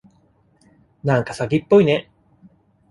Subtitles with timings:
[1.03, 2.09] なんか詐欺っぽいね。